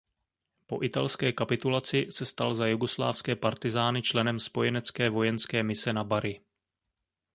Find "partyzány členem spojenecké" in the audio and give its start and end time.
3.35-5.09